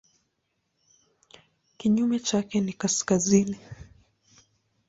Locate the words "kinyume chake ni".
1.77-2.73